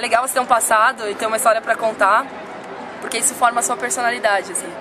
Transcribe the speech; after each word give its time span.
é 0.00 0.02
legal 0.02 0.26
você 0.26 0.32
ter 0.32 0.40
um 0.40 0.46
passado 0.46 1.06
e 1.10 1.14
ter 1.14 1.26
uma 1.26 1.36
história 1.36 1.60
para 1.60 1.76
contar, 1.76 2.26
porque 3.02 3.18
isso 3.18 3.34
forma 3.34 3.60
a 3.60 3.62
sua 3.62 3.76
personalidade, 3.76 4.50
assim. 4.50 4.72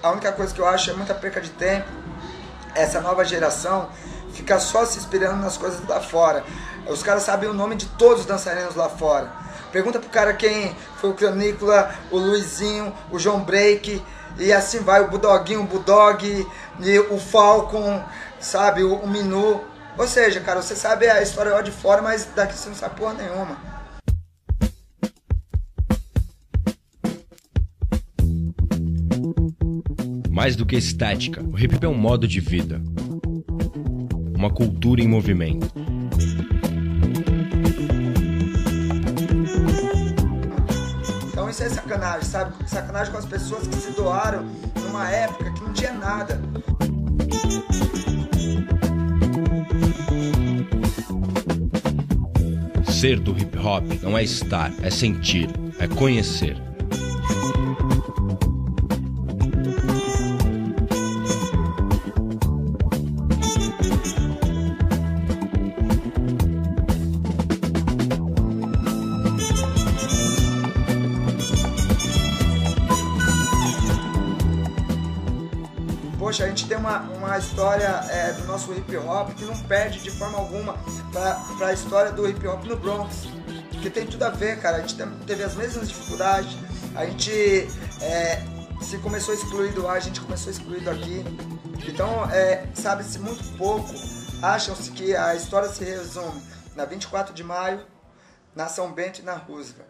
A 0.00 0.10
única 0.12 0.30
coisa 0.30 0.54
que 0.54 0.60
eu 0.60 0.66
acho 0.66 0.90
é 0.90 0.92
muita 0.92 1.12
perca 1.12 1.40
de 1.40 1.50
tempo. 1.50 1.88
Essa 2.72 3.00
nova 3.00 3.24
geração 3.24 3.90
fica 4.32 4.60
só 4.60 4.84
se 4.84 4.98
inspirando 4.98 5.42
nas 5.42 5.56
coisas 5.56 5.84
lá 5.88 6.00
fora. 6.00 6.44
Os 6.86 7.02
caras 7.02 7.24
sabem 7.24 7.48
o 7.48 7.52
nome 7.52 7.74
de 7.74 7.86
todos 7.86 8.20
os 8.20 8.26
dançarinos 8.26 8.76
lá 8.76 8.88
fora. 8.88 9.32
Pergunta 9.72 9.98
pro 9.98 10.08
cara 10.08 10.32
quem 10.34 10.74
foi 10.98 11.10
o 11.10 11.14
Cronícola, 11.14 11.92
o 12.12 12.18
Luizinho, 12.18 12.94
o 13.10 13.18
João 13.18 13.40
Break, 13.40 14.00
e 14.38 14.52
assim 14.52 14.78
vai, 14.80 15.02
o 15.02 15.08
Budoguinho, 15.08 15.62
o 15.62 15.66
Budog, 15.66 16.46
o 17.10 17.18
Falcon, 17.18 18.04
sabe, 18.38 18.84
o, 18.84 18.94
o 18.94 19.08
Minu. 19.08 19.71
Ou 19.98 20.08
seja, 20.08 20.40
cara, 20.40 20.62
você 20.62 20.74
sabe 20.74 21.08
a 21.08 21.22
história 21.22 21.52
lá 21.52 21.60
de 21.60 21.70
fora, 21.70 22.00
mas 22.00 22.26
daqui 22.34 22.54
você 22.56 22.68
não 22.68 22.76
sabe 22.76 22.96
porra 22.96 23.14
nenhuma. 23.14 23.56
Mais 30.30 30.56
do 30.56 30.64
que 30.64 30.76
estética, 30.76 31.42
o 31.42 31.58
hip 31.58 31.76
hop 31.76 31.84
é 31.84 31.88
um 31.88 31.94
modo 31.94 32.26
de 32.26 32.40
vida. 32.40 32.80
Uma 34.34 34.50
cultura 34.50 35.00
em 35.00 35.06
movimento. 35.06 35.70
Então 41.28 41.48
isso 41.48 41.62
é 41.62 41.68
sacanagem, 41.68 42.24
sabe? 42.24 42.54
Sacanagem 42.66 43.12
com 43.12 43.18
as 43.18 43.26
pessoas 43.26 43.68
que 43.68 43.76
se 43.76 43.92
doaram 43.92 44.44
numa 44.80 45.08
época 45.10 45.52
que 45.52 45.60
não 45.60 45.72
tinha 45.72 45.92
nada. 45.92 46.40
Ser 53.02 53.18
do 53.18 53.32
hip 53.32 53.58
hop 53.58 53.82
não 54.00 54.16
é 54.16 54.22
estar, 54.22 54.72
é 54.80 54.88
sentir, 54.88 55.50
é 55.80 55.88
conhecer. 55.88 56.56
Poxa, 76.16 76.44
a 76.44 76.48
gente 76.48 76.68
tem 76.68 76.76
uma, 76.76 77.00
uma 77.16 77.36
história 77.36 77.84
é, 78.10 78.32
do 78.34 78.44
nosso 78.44 78.72
hip 78.72 78.96
hop 78.96 79.30
que 79.30 79.44
não 79.44 79.58
perde 79.64 79.98
de 79.98 80.10
forma 80.12 80.38
alguma 80.38 80.78
para 81.12 81.66
a 81.68 81.72
história 81.72 82.10
do 82.10 82.28
hip 82.28 82.46
hop 82.46 82.64
no 82.64 82.76
Bronx. 82.76 83.26
Porque 83.70 83.90
tem 83.90 84.06
tudo 84.06 84.22
a 84.24 84.30
ver, 84.30 84.58
cara. 84.60 84.78
A 84.78 84.80
gente 84.80 84.96
teve 85.26 85.42
as 85.42 85.54
mesmas 85.54 85.88
dificuldades. 85.88 86.56
A 86.94 87.04
gente 87.04 87.68
é, 88.00 88.42
se 88.80 88.98
começou 88.98 89.34
excluído 89.34 89.82
lá, 89.82 89.92
a 89.92 90.00
gente 90.00 90.20
começou 90.20 90.50
excluído 90.50 90.90
aqui. 90.90 91.24
Então, 91.86 92.30
é, 92.30 92.66
sabe-se 92.74 93.18
muito 93.18 93.56
pouco. 93.56 93.92
Acham-se 94.42 94.90
que 94.90 95.14
a 95.14 95.34
história 95.34 95.68
se 95.68 95.84
resume 95.84 96.42
na 96.74 96.84
24 96.84 97.34
de 97.34 97.44
maio, 97.44 97.86
na 98.54 98.68
São 98.68 98.92
Bento 98.92 99.20
e 99.20 99.22
na 99.22 99.34
Roosevelt. 99.34 99.88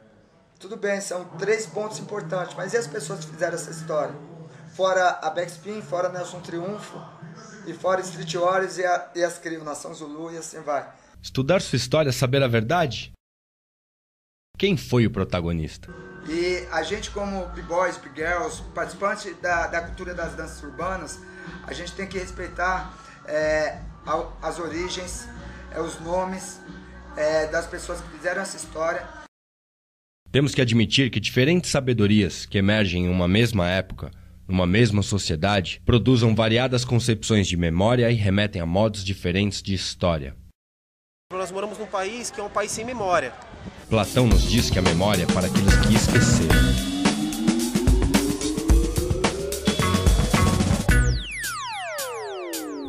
Tudo 0.58 0.76
bem, 0.76 1.00
são 1.00 1.24
três 1.38 1.66
pontos 1.66 1.98
importantes, 1.98 2.54
mas 2.54 2.72
e 2.72 2.76
as 2.76 2.86
pessoas 2.86 3.24
que 3.24 3.32
fizeram 3.32 3.54
essa 3.54 3.70
história? 3.70 4.14
Fora 4.76 5.18
a 5.22 5.30
Backspin, 5.30 5.82
fora 5.82 6.08
Nelson 6.08 6.40
Triunfo, 6.40 7.00
e 7.66 7.72
fora 7.72 8.00
Street 8.00 8.34
Warriors 8.34 8.78
e, 8.78 8.84
a, 8.84 9.10
e 9.14 9.24
as 9.24 9.38
CRIO, 9.38 9.64
Nação 9.64 9.94
Zulu 9.94 10.32
e 10.32 10.38
assim 10.38 10.60
vai. 10.60 10.88
Estudar 11.22 11.62
sua 11.62 11.76
história 11.76 12.08
é 12.08 12.12
saber 12.12 12.42
a 12.42 12.48
verdade? 12.48 13.12
Quem 14.58 14.76
foi 14.76 15.06
o 15.06 15.10
protagonista? 15.10 15.88
E 16.28 16.66
a 16.72 16.82
gente 16.82 17.12
como 17.12 17.46
B-Boys, 17.50 17.96
B-Girls, 17.96 18.60
participantes 18.74 19.36
da, 19.40 19.68
da 19.68 19.82
cultura 19.82 20.14
das 20.14 20.34
danças 20.34 20.60
urbanas, 20.64 21.20
a 21.62 21.72
gente 21.72 21.92
tem 21.92 22.08
que 22.08 22.18
respeitar 22.18 22.92
é, 23.24 23.80
as 24.42 24.58
origens, 24.58 25.28
é, 25.70 25.80
os 25.80 26.00
nomes 26.00 26.60
é, 27.16 27.46
das 27.46 27.68
pessoas 27.68 28.00
que 28.00 28.08
fizeram 28.16 28.42
essa 28.42 28.56
história. 28.56 29.06
Temos 30.32 30.56
que 30.56 30.60
admitir 30.60 31.08
que 31.08 31.20
diferentes 31.20 31.70
sabedorias 31.70 32.46
que 32.46 32.58
emergem 32.58 33.04
em 33.04 33.08
uma 33.08 33.28
mesma 33.28 33.68
época, 33.68 34.10
numa 34.48 34.66
mesma 34.66 35.02
sociedade, 35.02 35.80
produzam 35.84 36.34
variadas 36.34 36.84
concepções 36.84 37.46
de 37.46 37.56
memória 37.56 38.10
e 38.10 38.14
remetem 38.14 38.60
a 38.60 38.66
modos 38.66 39.04
diferentes 39.04 39.62
de 39.62 39.72
história. 39.72 40.41
Nós 41.32 41.50
moramos 41.50 41.78
num 41.78 41.86
país 41.86 42.30
que 42.30 42.40
é 42.40 42.42
um 42.42 42.50
país 42.50 42.70
sem 42.70 42.84
memória. 42.84 43.32
Platão 43.88 44.26
nos 44.26 44.42
diz 44.42 44.70
que 44.70 44.78
a 44.78 44.82
memória 44.82 45.24
é 45.24 45.26
para 45.26 45.46
aqueles 45.46 45.74
que 45.76 45.94
esqueceram. 45.94 46.92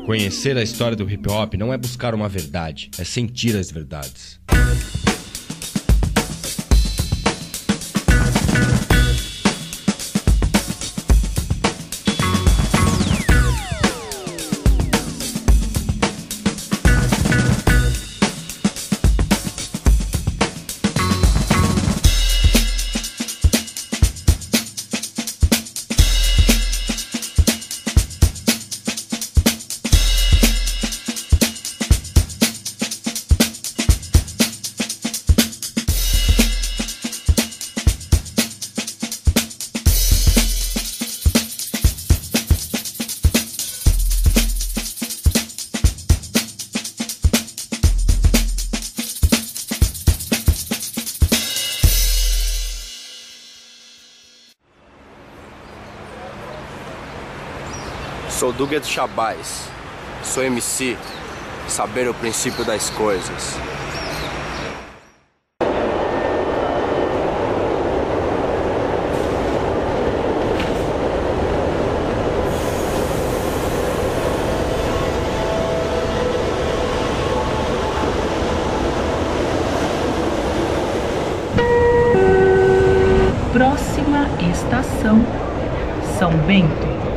Conhecer 0.06 0.58
a 0.58 0.62
história 0.62 0.98
do 0.98 1.10
hip 1.10 1.30
hop 1.30 1.54
não 1.54 1.74
é 1.74 1.78
buscar 1.78 2.14
uma 2.14 2.28
verdade, 2.28 2.92
é 2.98 3.06
sentir 3.06 3.56
as 3.56 3.72
verdades. 3.72 4.40
Sou 58.58 58.88
Chabais, 58.88 59.68
sou 60.24 60.44
MC, 60.44 60.96
saber 61.68 62.08
o 62.08 62.14
princípio 62.14 62.64
das 62.64 62.88
coisas. 62.92 63.58
Próxima 83.52 84.28
estação 84.52 85.26
São 86.20 86.32
Bento. 86.46 87.13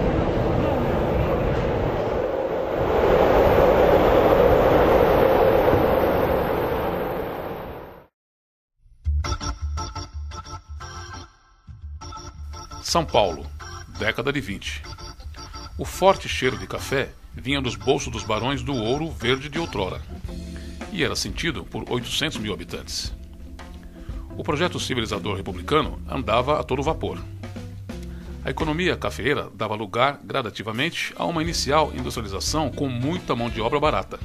São 12.88 13.05
Paulo, 13.05 13.44
década 13.99 14.33
de 14.33 14.41
20. 14.41 14.81
O 15.77 15.85
forte 15.85 16.29
cheiro 16.29 16.56
de 16.56 16.69
café 16.69 17.11
vinha 17.35 17.61
dos 17.61 17.75
bolsos 17.75 18.12
dos 18.12 18.23
barões 18.23 18.62
do 18.62 18.73
ouro 18.73 19.11
verde 19.11 19.49
de 19.49 19.59
outrora 19.59 20.00
e 20.93 21.03
era 21.03 21.17
sentido 21.17 21.65
por 21.65 21.85
800 21.91 22.38
mil 22.38 22.53
habitantes. 22.53 23.12
O 24.38 24.44
projeto 24.44 24.79
civilizador 24.79 25.37
republicano 25.37 26.00
andava 26.09 26.61
a 26.61 26.62
todo 26.62 26.81
vapor. 26.81 27.19
A 28.44 28.50
economia 28.50 28.97
cafeeira 28.97 29.50
dava 29.53 29.75
lugar 29.75 30.21
gradativamente 30.23 31.12
a 31.17 31.25
uma 31.25 31.43
inicial 31.43 31.93
industrialização 31.93 32.71
com 32.71 32.88
muita 32.88 33.35
mão 33.35 33.50
de 33.50 33.61
obra 33.61 33.81
barata. 33.81 34.21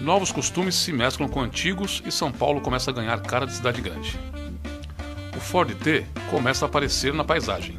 Novos 0.00 0.32
costumes 0.32 0.74
se 0.74 0.90
mesclam 0.90 1.28
com 1.28 1.42
antigos 1.42 2.02
e 2.06 2.10
São 2.10 2.32
Paulo 2.32 2.62
começa 2.62 2.90
a 2.90 2.94
ganhar 2.94 3.20
cara 3.20 3.46
de 3.46 3.52
cidade 3.52 3.82
grande. 3.82 4.18
O 5.40 5.42
Ford 5.42 5.74
T 5.74 6.04
começa 6.28 6.66
a 6.66 6.68
aparecer 6.68 7.14
na 7.14 7.24
paisagem, 7.24 7.76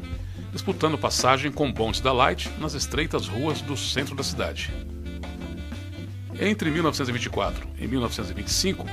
disputando 0.52 0.98
passagem 0.98 1.50
com 1.52 1.72
bondes 1.72 2.00
da 2.00 2.12
Light 2.12 2.50
nas 2.58 2.74
estreitas 2.74 3.28
ruas 3.28 3.60
do 3.60 3.76
centro 3.76 4.16
da 4.16 4.24
cidade. 4.24 4.74
Entre 6.38 6.68
1924 6.72 7.68
e 7.78 7.86
1925, 7.86 8.84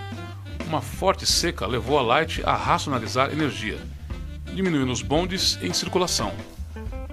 uma 0.67 0.81
forte 0.81 1.25
seca 1.25 1.65
levou 1.65 1.97
a 1.97 2.03
Light 2.03 2.43
a 2.45 2.55
racionalizar 2.55 3.31
energia, 3.31 3.79
diminuindo 4.53 4.91
os 4.91 5.01
bondes 5.01 5.57
em 5.63 5.73
circulação. 5.73 6.31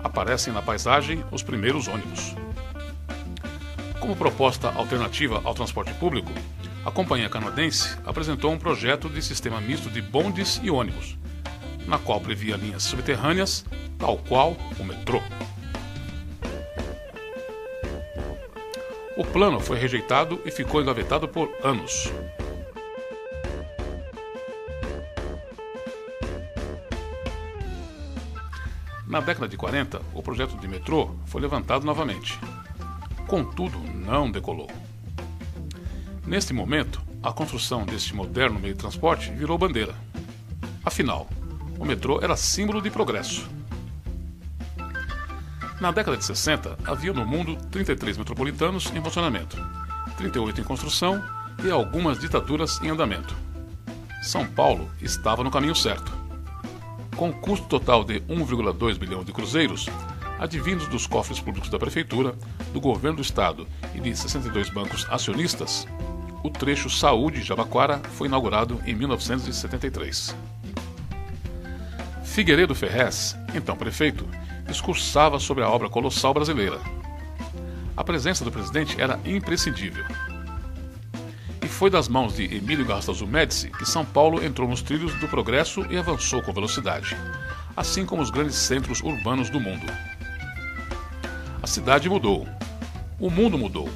Aparecem 0.04 0.52
na 0.52 0.60
paisagem 0.60 1.24
os 1.32 1.42
primeiros 1.42 1.88
ônibus. 1.88 2.34
Como 3.98 4.14
proposta 4.14 4.68
alternativa 4.72 5.40
ao 5.42 5.54
transporte 5.54 5.92
público, 5.94 6.30
a 6.84 6.90
companhia 6.90 7.30
canadense 7.30 7.96
apresentou 8.04 8.52
um 8.52 8.58
projeto 8.58 9.08
de 9.08 9.22
sistema 9.22 9.58
misto 9.58 9.88
de 9.88 10.02
bondes 10.02 10.60
e 10.62 10.70
ônibus, 10.70 11.16
na 11.86 11.98
qual 11.98 12.20
previa 12.20 12.56
linhas 12.56 12.82
subterrâneas, 12.82 13.64
tal 13.98 14.18
qual 14.18 14.56
o 14.78 14.84
metrô. 14.84 15.20
O 19.16 19.24
plano 19.24 19.58
foi 19.60 19.78
rejeitado 19.78 20.40
e 20.44 20.50
ficou 20.50 20.82
engavetado 20.82 21.26
por 21.26 21.50
anos. 21.62 22.12
Na 29.06 29.20
década 29.20 29.48
de 29.48 29.56
40, 29.56 30.02
o 30.12 30.22
projeto 30.22 30.58
de 30.58 30.68
metrô 30.68 31.14
foi 31.24 31.40
levantado 31.40 31.86
novamente. 31.86 32.38
Contudo, 33.26 33.78
não 33.78 34.30
decolou. 34.30 34.68
Neste 36.26 36.52
momento, 36.52 37.00
a 37.22 37.32
construção 37.32 37.86
deste 37.86 38.14
moderno 38.14 38.60
meio 38.60 38.74
de 38.74 38.80
transporte 38.80 39.30
virou 39.30 39.56
bandeira. 39.56 39.94
Afinal, 40.84 41.28
o 41.78 41.84
metrô 41.84 42.20
era 42.22 42.36
símbolo 42.36 42.80
de 42.80 42.90
progresso. 42.90 43.48
Na 45.80 45.90
década 45.90 46.16
de 46.16 46.24
60, 46.24 46.78
havia 46.84 47.12
no 47.12 47.26
mundo 47.26 47.56
33 47.70 48.16
metropolitanos 48.16 48.90
em 48.94 49.02
funcionamento, 49.02 49.56
38 50.16 50.60
em 50.60 50.64
construção 50.64 51.22
e 51.62 51.70
algumas 51.70 52.18
ditaduras 52.18 52.80
em 52.82 52.88
andamento. 52.88 53.36
São 54.22 54.46
Paulo 54.46 54.90
estava 55.00 55.44
no 55.44 55.50
caminho 55.50 55.74
certo. 55.74 56.10
Com 57.14 57.32
custo 57.32 57.66
total 57.66 58.04
de 58.04 58.20
1,2 58.22 58.98
bilhão 58.98 59.22
de 59.22 59.32
cruzeiros, 59.32 59.86
advindos 60.38 60.88
dos 60.88 61.06
cofres 61.06 61.40
públicos 61.40 61.70
da 61.70 61.78
Prefeitura, 61.78 62.34
do 62.72 62.80
Governo 62.80 63.16
do 63.16 63.22
Estado 63.22 63.66
e 63.94 64.00
de 64.00 64.16
62 64.16 64.70
bancos 64.70 65.06
acionistas, 65.10 65.86
o 66.42 66.50
trecho 66.50 66.88
Saúde-Jabaquara 66.88 68.00
foi 68.12 68.28
inaugurado 68.28 68.80
em 68.86 68.94
1973. 68.94 70.34
Figueiredo 72.36 72.74
Ferrez, 72.74 73.34
então 73.54 73.74
prefeito, 73.74 74.28
discursava 74.68 75.38
sobre 75.38 75.64
a 75.64 75.70
obra 75.70 75.88
colossal 75.88 76.34
brasileira. 76.34 76.78
A 77.96 78.04
presença 78.04 78.44
do 78.44 78.52
presidente 78.52 79.00
era 79.00 79.18
imprescindível. 79.24 80.04
E 81.64 81.66
foi 81.66 81.88
das 81.88 82.08
mãos 82.08 82.36
de 82.36 82.44
Emílio 82.44 82.84
Gastazu 82.84 83.26
Médici 83.26 83.70
que 83.70 83.86
São 83.86 84.04
Paulo 84.04 84.44
entrou 84.44 84.68
nos 84.68 84.82
trilhos 84.82 85.14
do 85.14 85.26
progresso 85.26 85.86
e 85.90 85.96
avançou 85.96 86.42
com 86.42 86.52
velocidade, 86.52 87.16
assim 87.74 88.04
como 88.04 88.20
os 88.20 88.28
grandes 88.28 88.56
centros 88.56 89.00
urbanos 89.00 89.48
do 89.48 89.58
mundo. 89.58 89.86
A 91.62 91.66
cidade 91.66 92.06
mudou. 92.06 92.46
O 93.18 93.30
mundo 93.30 93.56
mudou 93.56 93.88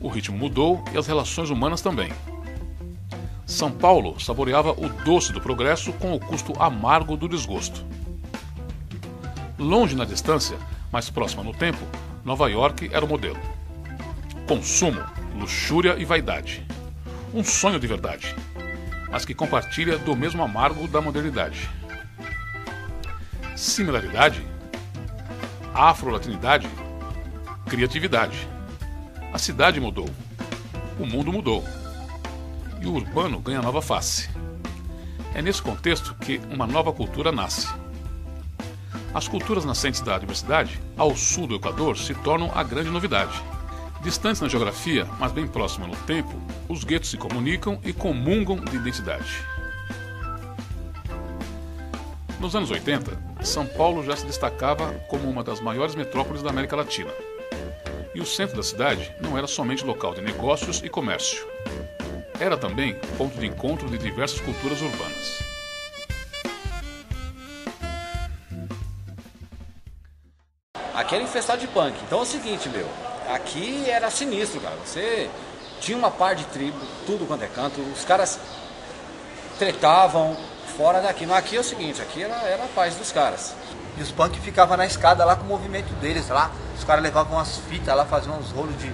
o 0.00 0.08
ritmo 0.08 0.36
mudou 0.36 0.84
e 0.92 0.98
as 0.98 1.06
relações 1.06 1.50
humanas 1.50 1.80
também. 1.80 2.12
São 3.56 3.70
Paulo 3.70 4.20
saboreava 4.20 4.72
o 4.72 4.86
doce 5.02 5.32
do 5.32 5.40
progresso 5.40 5.90
com 5.94 6.14
o 6.14 6.20
custo 6.20 6.52
amargo 6.62 7.16
do 7.16 7.26
desgosto. 7.26 7.86
Longe 9.58 9.96
na 9.96 10.04
distância, 10.04 10.58
mas 10.92 11.08
próxima 11.08 11.42
no 11.42 11.54
tempo, 11.54 11.82
Nova 12.22 12.50
York 12.50 12.90
era 12.92 13.02
o 13.02 13.08
modelo. 13.08 13.38
Consumo, 14.46 15.02
luxúria 15.34 15.96
e 15.96 16.04
vaidade. 16.04 16.66
Um 17.32 17.42
sonho 17.42 17.80
de 17.80 17.86
verdade, 17.86 18.36
mas 19.10 19.24
que 19.24 19.34
compartilha 19.34 19.96
do 19.96 20.14
mesmo 20.14 20.42
amargo 20.42 20.86
da 20.86 21.00
modernidade. 21.00 21.70
Similaridade, 23.56 24.46
afro-latinidade, 25.72 26.68
criatividade 27.64 28.46
a 29.32 29.38
cidade 29.38 29.80
mudou. 29.80 30.08
O 30.98 31.06
mundo 31.06 31.32
mudou. 31.32 31.62
E 32.80 32.86
o 32.86 32.94
urbano 32.94 33.40
ganha 33.40 33.62
nova 33.62 33.80
face. 33.82 34.28
É 35.34 35.42
nesse 35.42 35.60
contexto 35.60 36.14
que 36.14 36.40
uma 36.50 36.66
nova 36.66 36.92
cultura 36.92 37.30
nasce. 37.30 37.68
As 39.12 39.26
culturas 39.26 39.64
nascentes 39.64 40.00
da 40.00 40.18
diversidade, 40.18 40.80
ao 40.96 41.16
sul 41.16 41.46
do 41.46 41.54
Equador, 41.54 41.96
se 41.96 42.14
tornam 42.14 42.50
a 42.54 42.62
grande 42.62 42.90
novidade. 42.90 43.32
Distantes 44.02 44.40
na 44.40 44.48
geografia, 44.48 45.06
mas 45.18 45.32
bem 45.32 45.46
próximos 45.46 45.88
no 45.88 45.96
tempo, 46.04 46.40
os 46.68 46.84
guetos 46.84 47.10
se 47.10 47.16
comunicam 47.16 47.80
e 47.82 47.92
comungam 47.92 48.56
de 48.56 48.76
identidade. 48.76 49.42
Nos 52.38 52.54
anos 52.54 52.70
80, 52.70 53.18
São 53.42 53.66
Paulo 53.66 54.04
já 54.04 54.14
se 54.14 54.26
destacava 54.26 54.92
como 55.08 55.28
uma 55.28 55.42
das 55.42 55.60
maiores 55.60 55.94
metrópoles 55.94 56.42
da 56.42 56.50
América 56.50 56.76
Latina. 56.76 57.10
E 58.14 58.20
o 58.20 58.26
centro 58.26 58.56
da 58.56 58.62
cidade 58.62 59.12
não 59.20 59.36
era 59.36 59.46
somente 59.46 59.84
local 59.84 60.14
de 60.14 60.20
negócios 60.20 60.82
e 60.84 60.88
comércio. 60.88 61.46
Era 62.38 62.56
também 62.56 62.94
ponto 63.16 63.38
de 63.38 63.46
encontro 63.46 63.88
de 63.88 63.98
diversas 63.98 64.40
culturas 64.40 64.80
urbanas. 64.82 65.42
Aqui 70.94 71.14
era 71.14 71.24
infestado 71.24 71.60
de 71.60 71.68
punk. 71.68 71.94
Então 72.06 72.20
é 72.20 72.22
o 72.22 72.26
seguinte, 72.26 72.68
meu. 72.68 72.88
Aqui 73.32 73.88
era 73.88 74.10
sinistro, 74.10 74.60
cara. 74.60 74.76
Você 74.84 75.30
tinha 75.80 75.96
uma 75.96 76.10
par 76.10 76.34
de 76.34 76.44
tribo, 76.44 76.78
tudo 77.06 77.26
quanto 77.26 77.44
é 77.44 77.48
canto. 77.48 77.80
Os 77.80 78.04
caras 78.04 78.38
tretavam 79.58 80.36
fora 80.76 81.00
daqui. 81.00 81.26
Mas 81.26 81.38
aqui 81.38 81.56
é 81.56 81.60
o 81.60 81.64
seguinte, 81.64 82.00
aqui 82.02 82.22
era, 82.22 82.34
era 82.42 82.64
a 82.64 82.68
paz 82.68 82.96
dos 82.96 83.12
caras. 83.12 83.54
E 83.96 84.02
os 84.02 84.10
punk 84.10 84.38
ficavam 84.40 84.76
na 84.76 84.86
escada 84.86 85.24
lá 85.24 85.36
com 85.36 85.44
o 85.44 85.46
movimento 85.46 85.92
deles 86.00 86.28
lá. 86.28 86.50
Os 86.76 86.84
caras 86.84 87.02
levavam 87.02 87.36
umas 87.38 87.58
fitas 87.68 87.94
lá, 87.96 88.04
faziam 88.04 88.38
uns 88.38 88.50
rolos 88.50 88.76
de. 88.78 88.92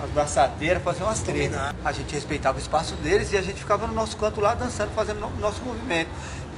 Umas 0.00 0.10
braçadeiras, 0.10 0.82
faziam 0.82 1.06
umas 1.06 1.20
tretas. 1.20 1.60
A 1.84 1.92
gente 1.92 2.14
respeitava 2.14 2.58
o 2.58 2.60
espaço 2.60 2.94
deles 2.96 3.32
e 3.32 3.36
a 3.36 3.42
gente 3.42 3.58
ficava 3.58 3.86
no 3.86 3.92
nosso 3.92 4.16
canto 4.16 4.40
lá 4.40 4.54
dançando, 4.54 4.90
fazendo 4.94 5.24
o 5.26 5.40
nosso 5.40 5.62
movimento. 5.62 6.08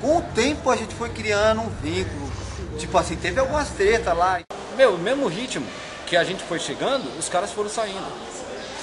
Com 0.00 0.18
o 0.18 0.22
tempo 0.22 0.70
a 0.70 0.76
gente 0.76 0.94
foi 0.94 1.08
criando 1.10 1.60
um 1.60 1.68
vínculo. 1.82 2.30
Tipo 2.78 2.96
assim, 2.96 3.16
teve 3.16 3.40
algumas 3.40 3.68
tretas 3.70 4.16
lá. 4.16 4.40
Meu, 4.76 4.96
mesmo 4.96 5.26
ritmo 5.28 5.66
que 6.06 6.16
a 6.16 6.24
gente 6.24 6.42
foi 6.44 6.58
chegando, 6.58 7.04
os 7.18 7.28
caras 7.28 7.50
foram 7.52 7.68
saindo. 7.68 8.06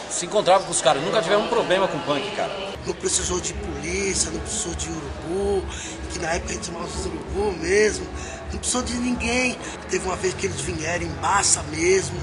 Se 0.10 0.26
encontrava 0.26 0.64
com 0.64 0.72
os 0.72 0.82
caras, 0.82 1.04
nunca 1.04 1.22
tiveram 1.22 1.44
um 1.44 1.48
problema 1.48 1.88
com 1.88 2.00
punk, 2.00 2.36
cara. 2.36 2.52
Não 2.86 2.94
precisou 2.96 3.40
de 3.40 3.54
polícia, 3.54 4.32
não 4.32 4.40
precisou 4.40 4.74
de 4.74 4.90
urubu, 4.90 5.64
que 6.12 6.20
na 6.20 6.32
época 6.32 6.52
a 6.52 6.54
gente 6.56 6.66
chamava 6.66 6.86
os 6.86 7.06
urubu 7.06 7.52
mesmo 7.60 8.08
não 8.52 8.60
precisou 8.60 8.82
de 8.82 8.96
ninguém. 8.96 9.58
Teve 9.90 10.06
uma 10.06 10.16
vez 10.16 10.34
que 10.34 10.48
eles 10.48 10.60
vieram 10.62 11.06
em 11.06 11.10
massa 11.22 11.64
mesmo, 11.64 12.20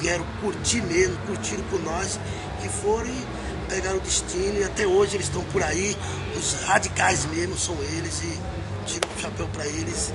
vieram 0.00 0.24
curtir 0.40 0.80
mesmo, 0.82 1.16
curtiram 1.26 1.64
com 1.64 1.78
nós, 1.78 2.18
que 2.60 2.68
foram 2.68 3.06
e 3.06 3.26
pegaram 3.68 3.98
o 3.98 4.00
destino 4.00 4.60
e 4.60 4.64
até 4.64 4.86
hoje 4.86 5.16
eles 5.16 5.26
estão 5.26 5.44
por 5.44 5.62
aí. 5.62 5.96
Os 6.36 6.54
radicais 6.64 7.24
mesmo 7.26 7.56
são 7.56 7.74
eles 7.96 8.22
e 8.22 8.38
tiro 8.86 9.08
o 9.16 9.20
chapéu 9.20 9.48
para 9.52 9.66
eles. 9.66 10.12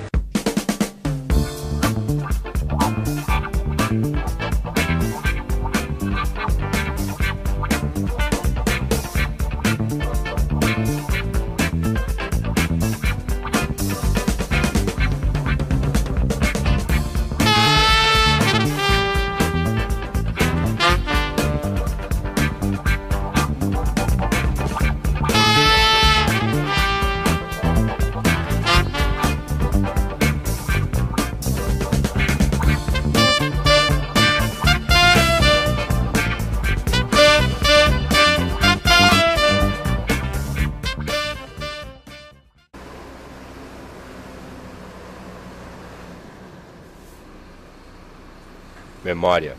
Memória 49.24 49.56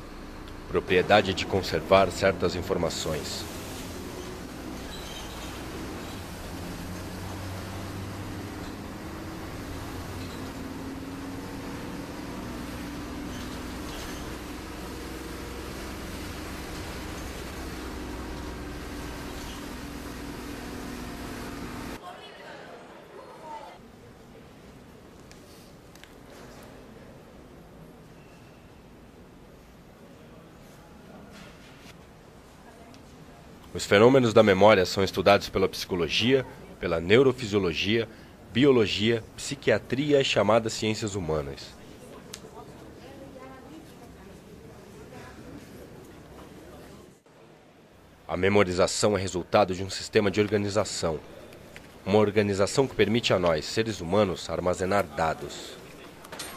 propriedade 0.69 1.33
de 1.33 1.43
conservar 1.43 2.11
certas 2.11 2.55
informações. 2.55 3.54
Os 33.75 33.83
fenômenos 33.83 34.33
da 34.33 34.41
memória 34.41 34.85
são 34.85 35.03
estudados 35.03 35.49
pela 35.49 35.67
psicologia, 35.67 36.45
pela 36.79 37.01
neurofisiologia, 37.01 38.07
biologia, 38.53 39.21
psiquiatria 39.35 40.21
e 40.21 40.23
chamadas 40.23 40.71
ciências 40.71 41.13
humanas. 41.13 41.75
A 48.25 48.37
memorização 48.37 49.17
é 49.17 49.19
resultado 49.19 49.75
de 49.75 49.83
um 49.83 49.89
sistema 49.89 50.31
de 50.31 50.39
organização. 50.39 51.19
Uma 52.05 52.19
organização 52.19 52.87
que 52.87 52.95
permite 52.95 53.33
a 53.33 53.39
nós, 53.39 53.65
seres 53.65 53.99
humanos, 53.99 54.49
armazenar 54.49 55.03
dados. 55.03 55.73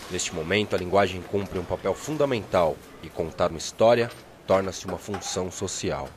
Neste 0.08 0.32
momento, 0.32 0.76
a 0.76 0.78
linguagem 0.78 1.20
cumpre 1.20 1.58
um 1.58 1.64
papel 1.64 1.94
fundamental 1.94 2.76
e 3.02 3.08
contar 3.08 3.50
uma 3.50 3.58
história 3.58 4.08
torna-se 4.46 4.86
uma 4.86 4.98
função 4.98 5.50
social. 5.50 6.08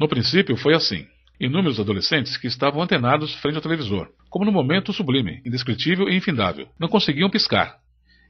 No 0.00 0.08
princípio, 0.08 0.56
foi 0.56 0.74
assim. 0.74 1.06
Inúmeros 1.38 1.78
adolescentes 1.78 2.38
que 2.38 2.46
estavam 2.46 2.80
antenados 2.80 3.34
frente 3.34 3.56
ao 3.56 3.60
televisor, 3.60 4.08
como 4.30 4.46
no 4.46 4.50
momento 4.50 4.94
sublime, 4.94 5.42
indescritível 5.44 6.08
e 6.08 6.16
infindável, 6.16 6.66
não 6.80 6.88
conseguiam 6.88 7.28
piscar. 7.28 7.76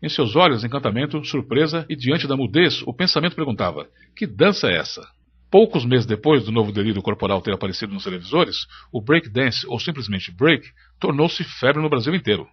Em 0.02 0.08
seus 0.08 0.34
olhos, 0.34 0.64
encantamento, 0.64 1.24
surpresa 1.24 1.86
e 1.88 1.94
diante 1.94 2.26
da 2.26 2.36
mudez, 2.36 2.82
o 2.88 2.92
pensamento 2.92 3.36
perguntava: 3.36 3.86
Que 4.16 4.26
dança 4.26 4.66
é 4.66 4.78
essa? 4.78 5.00
Poucos 5.48 5.84
meses 5.84 6.06
depois 6.06 6.44
do 6.44 6.50
novo 6.50 6.72
delírio 6.72 7.02
corporal 7.02 7.40
ter 7.40 7.54
aparecido 7.54 7.94
nos 7.94 8.02
televisores, 8.02 8.66
o 8.92 9.00
breakdance, 9.00 9.64
ou 9.68 9.78
simplesmente 9.78 10.32
break, 10.32 10.66
tornou-se 10.98 11.44
febre 11.44 11.80
no 11.80 11.88
Brasil 11.88 12.12
inteiro. 12.16 12.48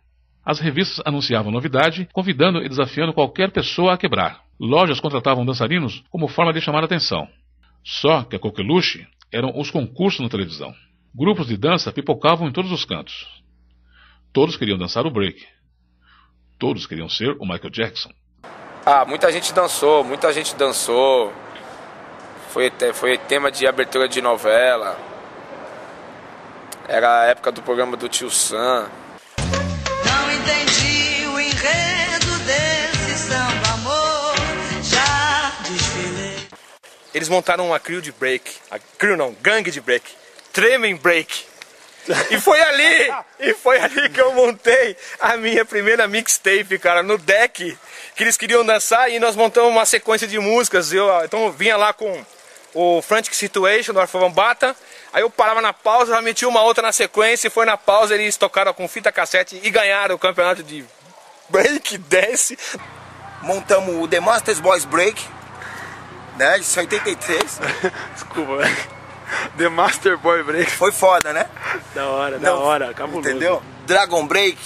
As 0.46 0.60
revistas 0.60 1.04
anunciavam 1.04 1.52
novidade, 1.52 2.08
convidando 2.14 2.64
e 2.64 2.70
desafiando 2.70 3.14
qualquer 3.14 3.50
pessoa 3.50 3.96
a 3.96 3.98
quebrar. 3.98 4.42
Lojas 4.60 5.00
contratavam 5.00 5.44
dançarinos 5.44 6.04
como 6.12 6.28
forma 6.28 6.54
de 6.54 6.62
chamar 6.62 6.84
atenção. 6.84 7.28
Só 7.88 8.22
que 8.24 8.36
a 8.36 8.39
coqueluche 8.39 9.08
eram 9.32 9.58
os 9.58 9.72
concursos 9.72 10.20
na 10.20 10.27
televisão. 10.27 10.75
Grupos 11.15 11.48
de 11.48 11.56
dança 11.56 11.89
pipocavam 11.89 12.50
em 12.50 12.51
todos 12.51 12.70
os 12.70 12.84
cantos. 12.84 13.25
Todos 14.34 14.58
queriam 14.58 14.77
dançar 14.77 15.06
o 15.06 15.10
break. 15.10 15.48
Todos 16.60 16.86
queriam 16.86 17.08
ser 17.08 17.38
o 17.39 17.46
Michael 17.46 17.70
Jackson. 17.70 18.12
Ah, 18.86 19.06
muita 19.06 19.32
gente 19.32 19.53
dançou, 19.53 20.03
muita 20.03 20.34
gente 20.34 20.53
dançou. 20.56 21.32
Foi, 22.50 22.70
foi 22.94 23.17
tema 23.20 23.50
de 23.50 23.65
abertura 23.65 24.10
de 24.10 24.22
novela. 24.22 25.00
Era 26.89 27.22
a 27.22 27.25
época 27.27 27.53
do 27.53 27.62
programa 27.62 27.96
do 27.96 28.10
Tio 28.10 28.29
Sam. 28.29 28.89
Eles 37.18 37.30
montaram 37.30 37.66
uma 37.68 37.80
crew 37.80 38.00
de 38.00 38.12
break. 38.12 38.58
A 38.70 38.78
crew 38.98 39.18
não, 39.18 39.36
gangue 39.42 39.72
de 39.72 39.82
break. 39.82 40.06
Tremem 40.54 40.96
break. 40.96 41.46
E 42.30 42.40
foi 42.40 42.62
ali, 42.62 43.12
e 43.40 43.54
foi 43.56 43.80
ali 43.80 44.08
que 44.10 44.22
eu 44.22 44.32
montei 44.34 44.96
a 45.20 45.36
minha 45.36 45.66
primeira 45.66 46.08
mixtape, 46.08 46.78
cara, 46.80 47.02
no 47.02 47.18
deck, 47.18 47.78
que 48.16 48.24
eles 48.24 48.38
queriam 48.38 48.64
dançar 48.64 49.12
e 49.12 49.20
nós 49.20 49.36
montamos 49.36 49.72
uma 49.72 49.86
sequência 49.86 50.28
de 50.28 50.40
músicas. 50.40 50.94
Eu, 50.94 51.10
então 51.26 51.46
eu 51.46 51.52
vinha 51.52 51.76
lá 51.76 51.92
com 51.92 52.24
o 52.74 53.02
Frantic 53.02 53.34
Situation 53.34 53.94
do 53.94 54.00
Arfo 54.00 54.30
Bata, 54.30 54.76
aí 55.12 55.24
eu 55.24 55.30
parava 55.30 55.60
na 55.60 55.74
pausa, 55.74 56.14
já 56.14 56.22
metia 56.22 56.48
uma 56.48 56.62
outra 56.62 56.84
na 56.84 56.92
sequência 56.92 57.48
e 57.48 57.52
foi 57.52 57.66
na 57.66 57.76
pausa, 57.76 58.14
eles 58.14 58.38
tocaram 58.38 58.74
com 58.74 58.88
fita 58.88 59.12
cassete 59.12 59.60
e 59.64 59.70
ganharam 59.72 60.16
o 60.16 60.20
campeonato 60.20 60.62
de 60.62 60.86
break 61.50 61.98
dance. 61.98 62.58
Montamos 63.42 63.96
o 63.96 64.08
The 64.08 64.20
Masters 64.20 64.60
Boys 64.60 64.86
Break, 64.86 65.22
né, 66.38 66.60
de 66.60 66.79
83. 66.79 67.62
Desculpa, 68.13 68.58
velho. 68.58 68.98
The 69.58 69.70
Master 69.70 70.17
Boy 70.17 70.44
Break. 70.44 70.72
Foi 70.72 70.91
foda, 70.91 71.34
né? 71.34 71.46
Da 71.94 72.08
hora, 72.08 72.39
da 72.39 72.56
hora, 72.56 72.94
cabuloso. 72.94 73.27
Entendeu? 73.27 73.62
Dragon 73.86 74.25
Break, 74.25 74.58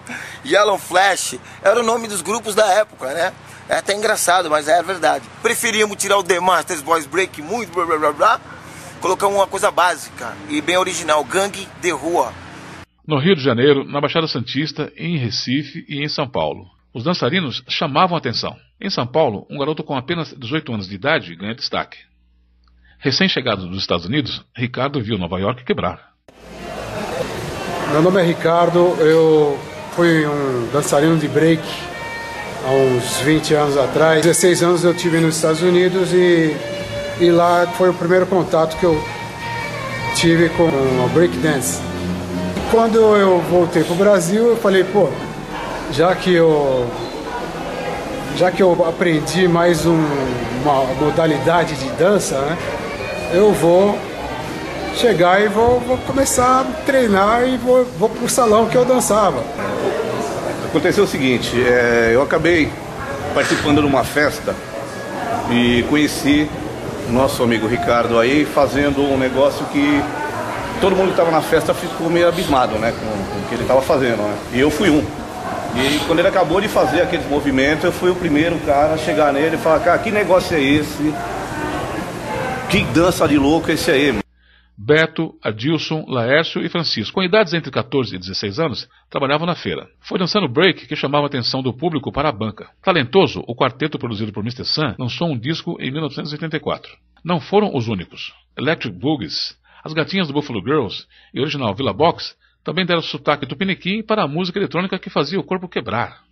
Yellow 0.44 0.78
Flash, 0.78 1.38
era 1.62 1.78
o 1.78 1.82
nome 1.82 2.08
dos 2.08 2.22
grupos 2.22 2.54
da 2.54 2.66
época, 2.66 3.12
né? 3.12 3.32
É 3.68 3.76
até 3.76 3.94
engraçado, 3.94 4.50
mas 4.50 4.66
é 4.66 4.82
verdade. 4.82 5.24
Preferíamos 5.42 5.96
tirar 5.96 6.18
o 6.18 6.24
The 6.24 6.40
Masters 6.40 6.82
Boys 6.82 7.06
Break 7.06 7.40
muito, 7.40 7.72
blá 7.72 7.86
blá 7.86 7.98
blá 7.98 8.12
blá, 8.12 8.40
colocar 9.00 9.28
uma 9.28 9.46
coisa 9.46 9.70
básica 9.70 10.36
e 10.48 10.60
bem 10.60 10.76
original, 10.76 11.22
gangue 11.24 11.68
de 11.80 11.90
rua. 11.90 12.32
No 13.06 13.18
Rio 13.18 13.36
de 13.36 13.42
Janeiro, 13.42 13.84
na 13.84 14.00
Baixada 14.00 14.26
Santista, 14.26 14.92
em 14.96 15.18
Recife 15.18 15.84
e 15.88 16.04
em 16.04 16.08
São 16.08 16.28
Paulo. 16.28 16.66
Os 16.92 17.04
dançarinos 17.04 17.62
chamavam 17.68 18.16
atenção. 18.16 18.56
Em 18.80 18.90
São 18.90 19.06
Paulo, 19.06 19.46
um 19.48 19.58
garoto 19.58 19.84
com 19.84 19.94
apenas 19.94 20.34
18 20.36 20.74
anos 20.74 20.88
de 20.88 20.96
idade 20.96 21.36
ganha 21.36 21.54
destaque. 21.54 21.98
Recém-chegado 22.98 23.68
dos 23.68 23.78
Estados 23.78 24.06
Unidos, 24.06 24.44
Ricardo 24.56 25.00
viu 25.00 25.16
Nova 25.16 25.38
York 25.38 25.64
quebrar. 25.64 26.10
Meu 27.92 28.02
nome 28.02 28.20
é 28.20 28.24
Ricardo, 28.24 28.96
eu 28.98 29.56
fui 29.92 30.26
um 30.26 30.68
dançarino 30.72 31.16
de 31.16 31.28
break 31.28 31.62
há 32.64 32.70
uns 32.70 33.20
20 33.20 33.54
anos 33.54 33.76
atrás. 33.76 34.22
16 34.22 34.62
anos 34.64 34.84
eu 34.84 34.94
tive 34.94 35.20
nos 35.20 35.36
Estados 35.36 35.62
Unidos 35.62 36.12
e, 36.12 36.56
e 37.20 37.30
lá 37.30 37.68
foi 37.68 37.90
o 37.90 37.94
primeiro 37.94 38.26
contato 38.26 38.76
que 38.76 38.84
eu 38.84 39.00
tive 40.16 40.48
com 40.50 40.64
o 40.64 41.08
break 41.14 41.36
dance. 41.38 41.80
Quando 42.72 42.98
eu 42.98 43.40
voltei 43.42 43.84
para 43.84 43.92
o 43.92 43.96
Brasil, 43.96 44.48
eu 44.48 44.56
falei, 44.56 44.82
pô, 44.84 45.08
já 45.92 46.14
que 46.14 46.32
eu 46.34 46.86
já 48.36 48.50
que 48.50 48.62
eu 48.62 48.86
aprendi 48.86 49.48
mais 49.48 49.84
um, 49.84 50.04
uma 50.62 50.84
modalidade 50.94 51.74
de 51.74 51.88
dança, 51.90 52.38
né? 52.40 52.56
eu 53.32 53.52
vou 53.52 53.98
chegar 54.96 55.42
e 55.42 55.48
vou, 55.48 55.80
vou 55.80 55.98
começar 55.98 56.60
a 56.60 56.64
treinar 56.84 57.46
e 57.46 57.56
vou, 57.56 57.84
vou 57.98 58.08
pro 58.08 58.28
salão 58.28 58.66
que 58.66 58.76
eu 58.76 58.84
dançava. 58.84 59.42
Aconteceu 60.64 61.04
o 61.04 61.06
seguinte, 61.06 61.60
é, 61.60 62.12
eu 62.14 62.22
acabei 62.22 62.70
participando 63.34 63.80
de 63.80 63.86
uma 63.86 64.04
festa 64.04 64.54
e 65.50 65.84
conheci 65.88 66.48
nosso 67.10 67.42
amigo 67.42 67.66
Ricardo 67.66 68.18
aí 68.18 68.44
fazendo 68.44 69.02
um 69.02 69.18
negócio 69.18 69.64
que 69.66 70.02
todo 70.80 70.94
mundo 70.96 71.06
que 71.06 71.12
estava 71.12 71.30
na 71.30 71.42
festa 71.42 71.74
ficou 71.74 72.08
meio 72.08 72.28
abismado 72.28 72.78
né, 72.78 72.92
com, 72.92 73.06
com 73.06 73.40
o 73.40 73.48
que 73.48 73.54
ele 73.54 73.62
estava 73.62 73.82
fazendo. 73.82 74.18
Né? 74.18 74.34
E 74.54 74.60
eu 74.60 74.70
fui 74.70 74.88
um. 74.88 75.04
E 75.76 76.04
quando 76.06 76.18
ele 76.18 76.28
acabou 76.28 76.60
de 76.60 76.68
fazer 76.68 77.02
aqueles 77.02 77.26
movimentos, 77.28 77.84
eu 77.84 77.92
fui 77.92 78.10
o 78.10 78.16
primeiro 78.16 78.58
cara 78.60 78.94
a 78.94 78.98
chegar 78.98 79.32
nele 79.32 79.56
e 79.56 79.58
falar, 79.58 79.80
cara, 79.80 79.98
que 79.98 80.10
negócio 80.10 80.56
é 80.56 80.60
esse? 80.60 81.14
Que 82.70 82.84
dança 82.92 83.26
de 83.26 83.38
louco 83.38 83.70
esse 83.70 83.90
aí? 83.90 84.18
Beto, 84.82 85.34
Adilson, 85.42 86.06
Laércio 86.08 86.64
e 86.64 86.68
Francisco, 86.68 87.14
com 87.14 87.22
idades 87.22 87.52
entre 87.52 87.70
14 87.70 88.16
e 88.16 88.18
16 88.18 88.58
anos, 88.58 88.88
trabalhavam 89.10 89.46
na 89.46 89.54
feira. 89.54 89.86
Foi 90.00 90.18
dançando 90.18 90.48
break 90.48 90.86
que 90.86 90.96
chamava 90.96 91.24
a 91.24 91.26
atenção 91.26 91.62
do 91.62 91.72
público 91.72 92.10
para 92.10 92.30
a 92.30 92.32
banca. 92.32 92.70
Talentoso, 92.82 93.44
o 93.46 93.54
quarteto 93.54 93.98
produzido 93.98 94.32
por 94.32 94.40
Mr. 94.40 94.64
Sun 94.64 94.94
lançou 94.98 95.28
um 95.28 95.38
disco 95.38 95.76
em 95.78 95.90
1984. 95.90 96.90
Não 97.22 97.40
foram 97.40 97.76
os 97.76 97.88
únicos. 97.88 98.32
Electric 98.56 98.98
Boogies, 98.98 99.54
as 99.84 99.92
gatinhas 99.92 100.28
do 100.28 100.32
Buffalo 100.34 100.62
Girls 100.62 101.06
e 101.34 101.40
o 101.40 101.42
original 101.42 101.74
Villa 101.74 101.92
Box 101.92 102.34
também 102.62 102.84
deram 102.84 103.02
sotaque 103.02 103.46
tupiniquim 103.46 104.02
para 104.02 104.24
a 104.24 104.28
música 104.28 104.58
eletrônica 104.58 104.98
que 104.98 105.10
fazia 105.10 105.40
o 105.40 105.44
corpo 105.44 105.68
quebrar. 105.68 106.22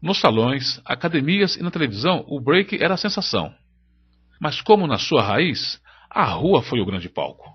Nos 0.00 0.18
salões, 0.18 0.80
academias 0.84 1.56
e 1.56 1.62
na 1.62 1.70
televisão, 1.70 2.24
o 2.28 2.40
break 2.40 2.82
era 2.82 2.94
a 2.94 2.98
sensação. 2.98 3.54
Mas 4.40 4.60
como 4.60 4.86
na 4.86 4.98
sua 4.98 5.22
raiz, 5.22 5.80
a 6.10 6.24
rua 6.24 6.62
foi 6.62 6.80
o 6.80 6.86
grande 6.86 7.08
palco. 7.08 7.52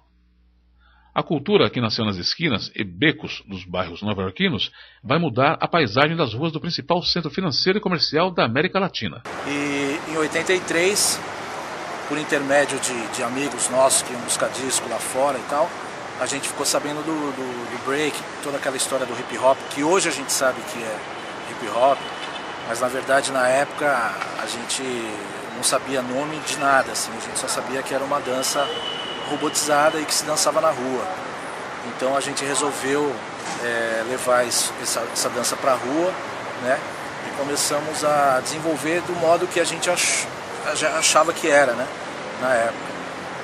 A 1.13 1.23
cultura 1.23 1.69
que 1.69 1.81
nasceu 1.81 2.05
nas 2.05 2.15
esquinas 2.15 2.71
e 2.75 2.83
becos 2.83 3.41
dos 3.47 3.65
bairros 3.65 4.03
nova-iorquinos 4.03 4.71
vai 5.03 5.17
mudar 5.17 5.57
a 5.59 5.67
paisagem 5.67 6.15
das 6.15 6.33
ruas 6.33 6.51
do 6.51 6.61
principal 6.61 7.01
centro 7.01 7.31
financeiro 7.31 7.79
e 7.79 7.81
comercial 7.81 8.29
da 8.29 8.45
América 8.45 8.79
Latina. 8.79 9.23
E 9.47 10.11
em 10.11 10.17
83, 10.17 11.19
por 12.07 12.17
intermédio 12.17 12.79
de, 12.79 13.15
de 13.15 13.23
amigos 13.23 13.69
nossos 13.69 14.03
que 14.03 14.13
iam 14.13 14.21
buscar 14.21 14.49
disco 14.49 14.87
lá 14.87 14.99
fora 14.99 15.39
e 15.39 15.49
tal, 15.49 15.67
a 16.19 16.25
gente 16.25 16.47
ficou 16.47 16.65
sabendo 16.65 17.03
do, 17.03 17.31
do, 17.31 17.71
do, 17.71 17.85
break, 17.85 18.17
toda 18.43 18.57
aquela 18.57 18.75
história 18.75 19.05
do 19.05 19.13
hip 19.13 19.37
hop, 19.37 19.57
que 19.69 19.83
hoje 19.83 20.09
a 20.09 20.11
gente 20.11 20.31
sabe 20.31 20.59
que 20.61 20.79
é 20.79 20.97
hip 21.51 21.69
hop, 21.69 21.97
mas 22.67 22.79
na 22.79 22.87
verdade 22.87 23.31
na 23.31 23.47
época 23.47 23.87
a 23.87 24.45
gente 24.45 24.83
não 25.55 25.63
sabia 25.63 26.01
nome 26.01 26.37
de 26.39 26.57
nada, 26.57 26.91
assim, 26.91 27.11
a 27.15 27.25
gente 27.25 27.39
só 27.39 27.47
sabia 27.47 27.81
que 27.81 27.93
era 27.93 28.03
uma 28.03 28.19
dança 28.19 28.67
robotizada 29.29 29.99
e 29.99 30.05
que 30.05 30.13
se 30.13 30.23
dançava 30.23 30.61
na 30.61 30.69
rua. 30.69 31.07
Então 31.95 32.15
a 32.15 32.21
gente 32.21 32.43
resolveu 32.43 33.13
é, 33.63 34.03
levar 34.07 34.45
isso, 34.45 34.73
essa, 34.81 35.01
essa, 35.11 35.29
dança 35.29 35.55
para 35.55 35.71
a 35.71 35.75
rua, 35.75 36.13
né? 36.63 36.79
E 37.27 37.37
começamos 37.37 38.03
a 38.03 38.39
desenvolver 38.43 39.01
do 39.01 39.13
modo 39.13 39.47
que 39.47 39.59
a 39.59 39.63
gente 39.63 39.89
ach, 39.89 40.25
achava 40.97 41.33
que 41.33 41.49
era, 41.49 41.73
né? 41.73 41.87
Na 42.41 42.53
época. 42.53 42.86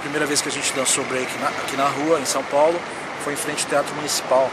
Primeira 0.03 0.25
vez 0.25 0.41
que 0.41 0.49
a 0.49 0.51
gente 0.51 0.73
dançou 0.73 1.01
break 1.05 1.31
na, 1.39 1.47
aqui 1.47 1.77
na 1.77 1.87
rua, 1.87 2.19
em 2.19 2.25
São 2.25 2.43
Paulo, 2.43 2.77
foi 3.23 3.33
em 3.33 3.37
frente 3.37 3.63
ao 3.63 3.69
Teatro 3.69 3.95
Municipal. 3.95 4.49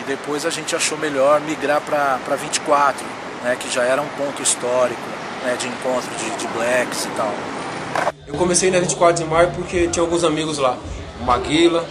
E 0.00 0.04
depois 0.04 0.46
a 0.46 0.50
gente 0.50 0.74
achou 0.74 0.96
melhor 0.96 1.38
migrar 1.42 1.82
para 1.82 2.34
24, 2.34 3.04
né? 3.42 3.56
Que 3.60 3.70
já 3.70 3.84
era 3.84 4.00
um 4.00 4.08
ponto 4.16 4.42
histórico 4.42 5.02
né, 5.44 5.54
de 5.60 5.68
encontro 5.68 6.10
de, 6.16 6.30
de 6.38 6.46
blacks 6.48 7.04
e 7.04 7.08
tal. 7.08 7.32
Eu 8.26 8.34
comecei 8.36 8.70
na 8.70 8.80
24 8.80 9.22
de 9.22 9.30
maio 9.30 9.50
porque 9.50 9.86
tinha 9.88 10.02
alguns 10.02 10.24
amigos 10.24 10.56
lá. 10.56 10.78
O 11.20 11.24
Maguila, 11.24 11.86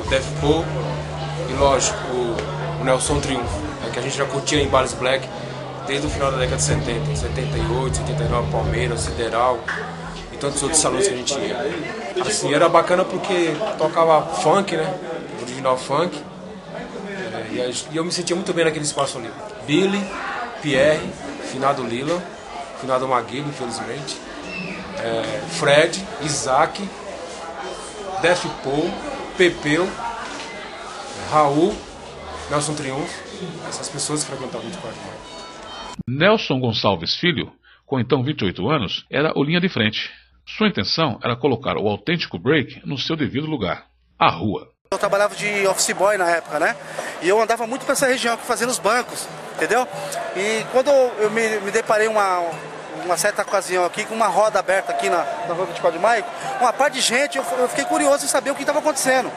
o 0.00 0.08
Def 0.10 0.26
Paul 0.40 0.64
e, 1.48 1.52
lógico, 1.52 1.96
o, 2.08 2.36
o 2.80 2.84
Nelson 2.84 3.20
Triunfo. 3.20 3.62
É 3.86 3.90
que 3.90 4.00
a 4.00 4.02
gente 4.02 4.16
já 4.16 4.24
curtia 4.24 4.60
em 4.60 4.66
Bares 4.66 4.94
Black 4.94 5.28
desde 5.86 6.08
o 6.08 6.10
final 6.10 6.32
da 6.32 6.38
década 6.38 6.56
de 6.56 6.62
70. 6.64 7.16
78, 7.16 7.96
79, 7.98 8.50
Palmeiras, 8.50 9.00
Sideral 9.02 9.60
tantos 10.44 10.62
outros 10.62 10.80
salões 10.80 11.08
que 11.08 11.14
a 11.14 11.16
gente 11.16 11.34
ia. 11.38 11.56
Assim, 12.22 12.52
era 12.52 12.68
bacana 12.68 13.02
porque 13.02 13.52
tocava 13.78 14.22
funk, 14.36 14.76
né? 14.76 14.94
Original 15.40 15.78
funk. 15.78 16.20
É, 17.56 17.70
e, 17.92 17.96
eu 17.96 18.04
me 18.04 18.12
sentia 18.12 18.36
muito 18.36 18.52
bem 18.52 18.64
naquele 18.66 18.84
espaço 18.84 19.16
ali. 19.16 19.30
Billy, 19.66 20.04
Pierre, 20.60 21.00
finado 21.50 21.82
Lila, 21.82 22.22
finado 22.78 23.08
Maguila, 23.08 23.48
infelizmente. 23.48 24.18
É, 24.98 25.22
Fred, 25.58 26.04
Isaac, 26.22 26.86
Def 28.20 28.44
Paul, 28.62 28.90
Pepeu, 29.38 29.88
Raul, 31.30 31.74
Nelson 32.50 32.74
Triunfo. 32.74 33.24
Essas 33.66 33.88
pessoas 33.88 34.22
que 34.22 34.30
frequentavam 34.30 34.62
muito 34.62 34.78
quarto 34.78 34.98
maio. 35.00 35.24
Nelson 36.06 36.60
Gonçalves 36.60 37.14
Filho, 37.14 37.50
com 37.86 37.98
então 37.98 38.22
28 38.22 38.68
anos, 38.68 39.06
era 39.10 39.32
o 39.36 39.42
linha 39.42 39.60
de 39.60 39.68
frente. 39.70 40.10
Sua 40.46 40.68
intenção 40.68 41.18
era 41.22 41.34
colocar 41.34 41.76
o 41.76 41.88
autêntico 41.88 42.38
break 42.38 42.82
no 42.84 42.98
seu 42.98 43.16
devido 43.16 43.46
lugar, 43.46 43.86
a 44.18 44.30
rua. 44.30 44.68
Eu 44.92 44.98
trabalhava 44.98 45.34
de 45.34 45.66
office 45.66 45.92
boy 45.92 46.18
na 46.18 46.28
época, 46.30 46.60
né? 46.60 46.76
E 47.22 47.28
eu 47.28 47.40
andava 47.40 47.66
muito 47.66 47.84
pra 47.84 47.94
essa 47.94 48.06
região 48.06 48.34
aqui 48.34 48.44
fazendo 48.44 48.68
os 48.68 48.78
bancos, 48.78 49.26
entendeu? 49.56 49.88
E 50.36 50.64
quando 50.70 50.90
eu 50.90 51.30
me, 51.30 51.60
me 51.60 51.70
deparei 51.70 52.06
uma, 52.06 52.40
uma 53.04 53.16
certa 53.16 53.42
ocasião 53.42 53.84
aqui 53.86 54.04
com 54.04 54.14
uma 54.14 54.26
roda 54.26 54.58
aberta 54.58 54.92
aqui 54.92 55.08
na, 55.08 55.24
na 55.48 55.54
rua 55.54 55.66
24 55.66 55.98
de 55.98 56.02
maio, 56.02 56.24
uma 56.60 56.72
parte 56.72 56.94
de 56.94 57.00
gente, 57.00 57.38
eu, 57.38 57.44
eu 57.58 57.68
fiquei 57.68 57.86
curioso 57.86 58.26
em 58.26 58.28
saber 58.28 58.50
o 58.50 58.54
que 58.54 58.62
estava 58.62 58.80
acontecendo. 58.80 59.32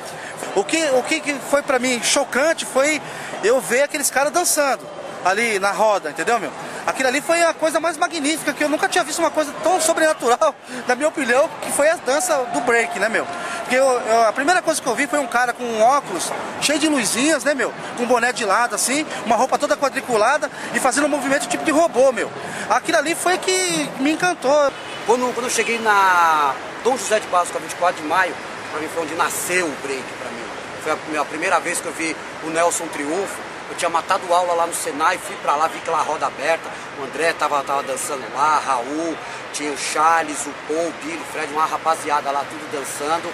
O 0.56 0.64
que, 0.64 0.84
o 0.92 1.04
que 1.04 1.22
que 1.22 1.34
foi 1.36 1.64
pra 1.64 1.80
mim 1.80 2.04
chocante 2.04 2.66
foi 2.66 3.02
eu 3.44 3.62
ver 3.62 3.84
aqueles 3.84 4.12
caras 4.12 4.32
dançando 4.34 4.86
ali 5.24 5.58
na 5.58 5.72
roda, 5.72 6.10
entendeu, 6.10 6.40
meu? 6.40 6.52
Aquilo 6.88 7.10
ali 7.10 7.20
foi 7.20 7.44
a 7.44 7.54
coisa 7.54 7.82
mais 7.82 7.98
magnífica, 7.98 8.54
que 8.54 8.64
eu 8.64 8.70
nunca 8.70 8.88
tinha 8.88 9.04
visto 9.04 9.20
uma 9.20 9.30
coisa 9.30 9.54
tão 9.62 9.80
sobrenatural, 9.82 10.56
na 10.88 10.96
minha 10.96 11.10
opinião, 11.10 11.50
que 11.62 11.70
foi 11.74 11.90
a 11.90 11.96
dança 11.98 12.34
do 12.54 12.62
break, 12.62 12.98
né, 12.98 13.10
meu? 13.10 13.28
Porque 13.64 13.76
eu- 13.76 13.84
eu- 14.08 14.22
a 14.26 14.32
primeira 14.32 14.62
coisa 14.62 14.82
que 14.82 14.88
eu 14.88 14.96
vi 14.96 15.06
foi 15.06 15.20
um 15.20 15.28
cara 15.28 15.52
com 15.52 15.66
um 15.66 15.82
óculos 15.82 16.32
cheio 16.62 16.80
de 16.80 16.88
luzinhas, 16.88 17.44
né, 17.44 17.54
meu? 17.54 17.74
Com 17.98 18.04
um 18.04 18.08
boné 18.08 18.32
de 18.32 18.46
lado, 18.46 18.74
assim, 18.74 19.06
uma 19.26 19.36
roupa 19.36 19.58
toda 19.58 19.76
quadriculada 19.76 20.50
e 20.74 20.80
fazendo 20.80 21.08
um 21.08 21.10
movimento 21.10 21.46
tipo 21.50 21.66
de 21.66 21.72
robô, 21.72 22.14
meu. 22.14 22.32
Aquilo 22.70 22.98
ali 23.00 23.14
foi 23.16 23.38
que 23.38 23.90
me 24.00 24.14
encantou. 24.14 24.72
Quando, 25.06 25.34
quando 25.34 25.48
eu 25.48 25.52
cheguei 25.52 25.80
na 25.80 26.54
Dom 26.86 26.98
José 26.98 27.20
de 27.20 27.28
a 27.36 27.44
24 27.60 28.02
de 28.02 28.08
maio, 28.08 28.34
pra 28.72 28.80
mim 28.80 28.88
foi 28.94 29.04
onde 29.04 29.14
nasceu 29.16 29.66
o 29.66 29.76
break 29.84 30.04
pra 30.22 30.30
mim. 30.32 30.44
Foi 30.84 30.94
a 30.94 30.98
minha 31.10 31.26
primeira 31.26 31.60
vez 31.60 31.82
que 31.82 31.86
eu 31.88 31.92
vi 31.94 32.16
o 32.46 32.50
Nelson 32.50 32.88
Triunfo. 32.88 33.47
Eu 33.70 33.76
tinha 33.76 33.90
matado 33.90 34.34
aula 34.34 34.54
lá 34.54 34.66
no 34.66 34.74
Senai, 34.74 35.18
fui 35.18 35.36
pra 35.38 35.56
lá, 35.56 35.68
vi 35.68 35.78
aquela 35.80 36.02
roda 36.02 36.28
aberta. 36.28 36.70
O 37.00 37.04
André 37.04 37.34
tava, 37.34 37.64
tava 37.64 37.84
dançando 37.84 38.24
lá, 38.34 38.60
Raul, 38.60 39.16
tinha 39.54 39.72
o 39.72 39.78
Charles, 39.78 40.46
o 40.46 40.54
Paul, 40.68 40.88
o 40.88 40.94
Billy, 41.04 41.18
o 41.18 41.34
Fred, 41.34 41.52
uma 41.52 41.66
rapaziada 41.66 42.32
lá, 42.32 42.46
tudo 42.50 42.72
dançando. 42.72 43.32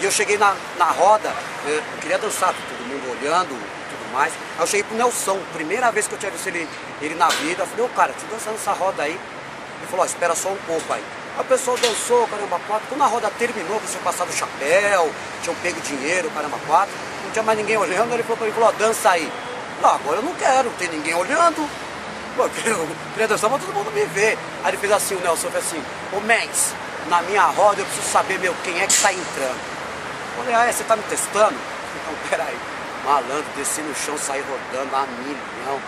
E 0.00 0.04
eu 0.04 0.10
cheguei 0.10 0.36
na, 0.36 0.54
na 0.78 0.86
roda, 0.86 1.32
eu 1.66 1.82
queria 2.00 2.18
dançar, 2.18 2.52
todo 2.52 2.88
mundo 2.88 3.10
olhando 3.10 3.52
e 3.52 3.96
tudo 3.96 4.12
mais. 4.12 4.32
Aí 4.32 4.60
eu 4.60 4.66
cheguei 4.66 4.84
pro 4.84 4.96
Nelson, 4.96 5.38
primeira 5.52 5.90
vez 5.92 6.08
que 6.08 6.14
eu 6.14 6.18
tinha 6.18 6.32
visto 6.32 6.46
ele, 6.48 6.68
ele 7.00 7.14
na 7.14 7.28
vida. 7.28 7.62
Eu 7.62 7.66
falei, 7.66 7.84
ô 7.84 7.88
cara, 7.90 8.12
te 8.12 8.24
dançando 8.26 8.56
essa 8.56 8.72
roda 8.72 9.02
aí. 9.02 9.12
Ele 9.12 9.86
falou, 9.90 10.02
ó, 10.02 10.06
espera 10.06 10.34
só 10.34 10.48
um 10.48 10.58
pouco 10.66 10.92
aí. 10.92 11.04
Aí 11.36 11.40
o 11.40 11.44
pessoal 11.44 11.76
dançou, 11.76 12.26
caramba, 12.28 12.58
quatro. 12.66 12.88
Quando 12.88 13.02
a 13.02 13.06
roda 13.06 13.30
terminou, 13.38 13.80
que 13.80 13.88
tinha 13.88 14.02
passado 14.02 14.30
o 14.30 14.32
chapéu, 14.32 15.12
tinham 15.42 15.54
pego 15.56 15.80
dinheiro, 15.80 16.30
caramba, 16.30 16.58
quatro. 16.66 16.94
Não 17.24 17.30
tinha 17.30 17.42
mais 17.42 17.58
ninguém 17.58 17.76
olhando, 17.76 18.12
ele 18.14 18.22
falou 18.22 18.38
pra 18.38 18.46
mim, 18.46 18.52
falou, 18.52 18.68
ó, 18.68 18.72
dança 18.72 19.10
aí. 19.10 19.30
Não, 19.80 19.90
agora 19.90 20.16
eu 20.18 20.22
não 20.22 20.34
quero, 20.34 20.68
não 20.70 20.76
tem 20.76 20.88
ninguém 20.88 21.14
olhando. 21.14 21.68
Pô, 22.36 22.44
eu 22.66 22.88
queria, 23.12 23.28
dançar 23.28 23.48
pra 23.50 23.58
todo 23.58 23.72
mundo 23.72 23.90
me 23.92 24.04
ver. 24.06 24.38
Aí 24.62 24.70
ele 24.70 24.76
fez 24.76 24.92
assim, 24.92 25.14
o 25.14 25.20
Nelson 25.20 25.50
fez 25.50 25.64
assim, 25.66 25.82
ô 26.12 26.20
Mendes, 26.20 26.72
na 27.08 27.22
minha 27.22 27.44
roda 27.46 27.80
eu 27.80 27.86
preciso 27.86 28.08
saber, 28.08 28.38
meu, 28.38 28.54
quem 28.64 28.80
é 28.80 28.86
que 28.86 29.00
tá 29.00 29.12
entrando. 29.12 29.58
Eu 30.36 30.42
falei, 30.42 30.54
ah, 30.54 30.66
é, 30.66 30.72
você 30.72 30.84
tá 30.84 30.96
me 30.96 31.02
testando? 31.04 31.54
Então, 31.94 32.12
peraí. 32.28 32.58
Malandro, 33.04 33.44
desci 33.56 33.80
no 33.80 33.94
chão, 33.94 34.18
saí 34.18 34.42
rodando 34.42 34.96
a 34.96 35.06
milhão. 35.22 35.80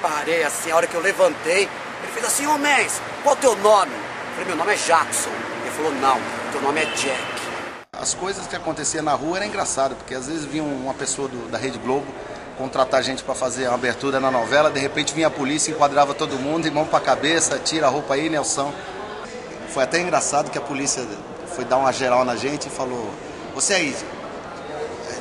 Parei 0.00 0.42
assim, 0.42 0.70
a 0.70 0.76
hora 0.76 0.86
que 0.86 0.94
eu 0.94 1.00
levantei, 1.00 1.68
ele 2.02 2.12
fez 2.12 2.24
assim, 2.24 2.46
ô 2.46 2.56
Mendes, 2.56 3.00
qual 3.22 3.34
o 3.34 3.38
teu 3.38 3.54
nome? 3.56 3.92
Eu 3.92 4.30
falei, 4.32 4.46
meu 4.46 4.56
nome 4.56 4.72
é 4.72 4.76
Jackson. 4.76 5.30
Ele 5.60 5.70
falou, 5.76 5.92
não, 5.96 6.18
teu 6.50 6.62
nome 6.62 6.80
é 6.80 6.86
Jack. 6.86 7.42
As 7.92 8.14
coisas 8.14 8.46
que 8.46 8.56
aconteciam 8.56 9.04
na 9.04 9.12
rua 9.12 9.36
era 9.36 9.46
engraçado, 9.46 9.94
porque 9.94 10.14
às 10.14 10.26
vezes 10.26 10.44
vinha 10.46 10.62
uma 10.64 10.94
pessoa 10.94 11.28
do- 11.28 11.50
da 11.50 11.58
Rede 11.58 11.78
Globo 11.78 12.06
contratar 12.62 13.00
a 13.00 13.02
gente 13.02 13.24
para 13.24 13.34
fazer 13.34 13.66
uma 13.66 13.74
abertura 13.74 14.20
na 14.20 14.30
novela, 14.30 14.70
de 14.70 14.78
repente 14.78 15.12
vinha 15.12 15.26
a 15.26 15.30
polícia, 15.30 15.72
enquadrava 15.72 16.14
todo 16.14 16.38
mundo, 16.38 16.68
e 16.68 16.70
mão 16.70 16.86
pra 16.86 17.00
cabeça, 17.00 17.58
tira 17.58 17.88
a 17.88 17.90
roupa 17.90 18.14
aí, 18.14 18.28
Nelson. 18.30 18.72
Foi 19.70 19.82
até 19.82 20.00
engraçado 20.00 20.48
que 20.48 20.58
a 20.58 20.60
polícia 20.60 21.04
foi 21.56 21.64
dar 21.64 21.78
uma 21.78 21.92
geral 21.92 22.24
na 22.24 22.36
gente 22.36 22.68
e 22.68 22.70
falou, 22.70 23.10
você 23.52 23.74
aí, 23.74 23.96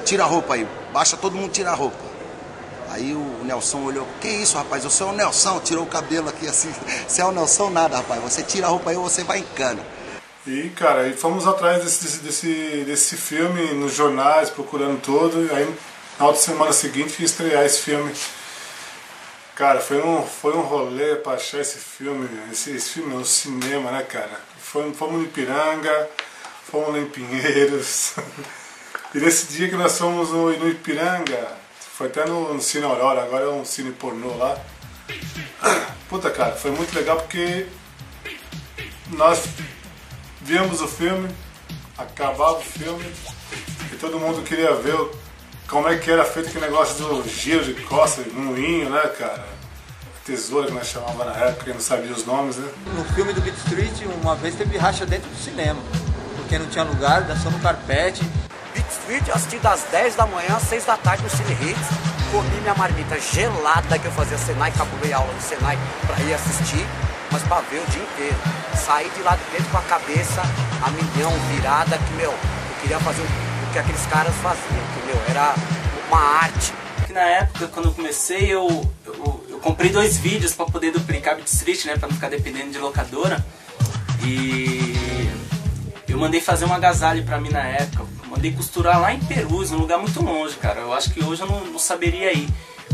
tira 0.06 0.22
a 0.22 0.28
roupa 0.28 0.54
aí, 0.54 0.68
baixa 0.94 1.18
todo 1.18 1.36
mundo, 1.36 1.52
tira 1.52 1.72
a 1.72 1.74
roupa. 1.74 2.12
Aí 2.92 3.12
o 3.12 3.44
Nelson 3.44 3.86
olhou, 3.86 4.08
que 4.20 4.28
isso 4.28 4.56
rapaz, 4.56 4.84
eu 4.84 4.92
sou 4.92 5.10
o 5.10 5.14
Nelson, 5.14 5.60
tirou 5.62 5.84
o 5.84 5.88
cabelo 5.88 6.30
aqui 6.30 6.48
assim, 6.48 6.72
você 7.08 7.24
é 7.24 7.26
o 7.26 7.32
Nelson 7.32 7.72
nada 7.72 7.98
rapaz, 7.98 8.22
você 8.22 8.44
tira 8.44 8.68
a 8.68 8.70
roupa 8.70 8.92
aí 8.92 8.98
ou 8.98 9.04
você 9.10 9.24
vai 9.24 9.40
em 9.40 9.46
cana. 9.56 9.82
E, 10.46 10.70
cara, 10.70 11.08
e 11.08 11.14
fomos 11.14 11.48
atrás 11.48 11.84
desse, 11.84 12.20
desse, 12.20 12.84
desse, 12.86 13.16
filme 13.16 13.74
nos 13.74 13.94
jornais, 13.94 14.50
procurando 14.50 15.00
tudo. 15.00 15.46
E 15.46 15.52
aí, 15.52 15.76
na 16.22 16.28
outra 16.28 16.40
semana 16.40 16.72
seguinte, 16.72 17.14
fui 17.14 17.26
estrear 17.26 17.66
esse 17.66 17.80
filme. 17.80 18.14
Cara, 19.56 19.80
foi 19.82 20.00
um, 20.00 20.22
foi 20.22 20.54
um 20.56 20.62
rolê 20.62 21.16
pra 21.16 21.34
achar 21.34 21.60
esse 21.60 21.80
filme. 21.80 22.30
Esse, 22.52 22.70
esse 22.76 22.90
filme 22.92 23.16
no 23.16 23.26
cinema, 23.26 23.90
né, 23.90 24.04
cara? 24.04 24.40
Foi, 24.60 24.94
fomos 24.94 25.16
no 25.16 25.24
Ipiranga, 25.24 26.10
fomos 26.70 26.96
em 26.96 27.08
Pinheiros. 27.08 28.14
e 29.16 29.18
nesse 29.18 29.48
dia 29.48 29.68
que 29.68 29.76
nós 29.76 29.98
fomos 29.98 30.30
no, 30.30 30.56
no 30.60 30.70
Ipiranga, 30.70 31.58
foi 31.98 32.06
até 32.06 32.24
no, 32.24 32.54
no 32.54 32.62
Cine 32.62 32.86
Aurora, 32.86 33.24
agora 33.24 33.46
é 33.46 33.50
um 33.50 33.66
cine 33.66 33.92
pornô 33.92 34.38
lá. 34.38 34.56
Puta, 36.08 36.30
cara, 36.30 36.56
foi 36.56 36.70
muito 36.70 36.94
legal 36.94 37.18
porque 37.18 37.66
nós 39.08 39.42
vimos 40.40 40.82
o 40.82 40.88
filme, 40.88 41.36
acabava 41.98 42.60
o 42.60 42.62
filme 42.62 43.12
e 43.92 43.96
todo 43.96 44.20
mundo 44.20 44.44
queria 44.44 44.76
ver 44.76 44.94
o- 44.94 45.31
como 45.72 45.88
é 45.88 45.96
que 45.96 46.12
era 46.12 46.26
feito 46.26 46.50
aquele 46.50 46.66
negócio 46.66 46.96
do 46.96 47.28
giro 47.30 47.64
de 47.64 47.74
costas, 47.84 48.28
moinho, 48.34 48.90
né, 48.90 49.02
cara? 49.18 49.48
Tesoura 50.26 50.68
que 50.68 50.74
nós 50.74 50.86
chamava 50.86 51.24
na 51.24 51.34
época, 51.46 51.70
eu 51.70 51.74
não 51.76 51.82
sabia 51.82 52.12
os 52.12 52.26
nomes, 52.26 52.58
né? 52.58 52.70
No 52.94 53.06
filme 53.16 53.32
do 53.32 53.40
Beat 53.40 53.56
Street, 53.56 53.94
uma 54.22 54.36
vez 54.36 54.54
teve 54.54 54.78
racha 54.78 55.06
dentro 55.06 55.30
do 55.30 55.38
cinema, 55.38 55.82
porque 56.36 56.60
não 56.60 56.66
tinha 56.66 56.84
lugar, 56.84 57.22
dançou 57.22 57.50
no 57.50 57.60
carpete. 57.60 58.22
Beat 58.74 58.86
Street, 58.92 59.28
eu 59.30 59.34
assisti 59.34 59.58
das 59.60 59.84
10 59.90 60.16
da 60.16 60.28
manhã 60.28 60.58
às 60.58 60.64
6 60.64 60.86
da 60.86 60.98
tarde 60.98 61.24
no 61.24 61.30
Cine 61.30 61.54
Hits. 61.54 61.88
Comi 62.32 62.62
minha 62.62 62.76
marmita 62.76 63.18
gelada 63.20 63.98
que 63.98 64.06
eu 64.06 64.12
fazia 64.12 64.38
Senai, 64.38 64.72
cabulei 64.72 65.14
aula 65.14 65.34
do 65.34 65.42
Senai 65.42 65.80
pra 66.06 66.20
ir 66.20 66.34
assistir, 66.34 66.86
mas 67.32 67.42
pra 67.44 67.62
ver 67.62 67.80
o 67.80 67.92
dia 67.92 68.04
inteiro. 68.04 68.38
Saí 68.76 69.10
de 69.16 69.24
lá 69.24 69.38
de 69.38 69.44
dentro 69.52 69.72
com 69.72 69.78
a 69.78 69.82
cabeça 69.84 70.42
a 70.84 70.90
milhão 70.92 71.32
virada, 71.54 71.98
que, 71.98 72.14
meu, 72.16 72.32
eu 72.32 72.82
queria 72.82 73.00
fazer 73.00 73.22
o 73.22 73.51
que 73.72 73.80
aqueles 73.80 74.06
caras 74.08 74.36
faziam, 74.36 75.06
meu, 75.06 75.22
era 75.30 75.56
uma 76.08 76.20
arte. 76.20 76.74
Na 77.10 77.22
época, 77.22 77.68
quando 77.68 77.88
eu 77.88 77.94
comecei, 77.94 78.54
eu, 78.54 78.68
eu, 79.06 79.46
eu 79.50 79.60
comprei 79.60 79.90
dois 79.90 80.18
vídeos 80.18 80.54
pra 80.54 80.66
poder 80.66 80.92
duplicar 80.92 81.36
Beat 81.36 81.48
Street, 81.48 81.86
né? 81.86 81.98
Pra 81.98 82.08
não 82.08 82.16
ficar 82.16 82.30
dependendo 82.30 82.72
de 82.72 82.78
locadora. 82.78 83.46
E 84.24 85.30
eu 86.08 86.18
mandei 86.18 86.40
fazer 86.40 86.66
um 86.66 86.74
agasalho 86.74 87.24
pra 87.24 87.40
mim 87.40 87.50
na 87.50 87.64
época. 87.64 88.06
Mandei 88.28 88.52
costurar 88.52 89.00
lá 89.00 89.14
em 89.14 89.20
Perus, 89.20 89.72
num 89.72 89.80
lugar 89.80 90.00
muito 90.00 90.24
longe, 90.24 90.56
cara. 90.56 90.82
Eu 90.82 90.94
acho 90.94 91.12
que 91.12 91.24
hoje 91.24 91.42
eu 91.42 91.48
não, 91.48 91.66
não 91.66 91.80
saberia 91.80 92.32
ir. 92.34 92.48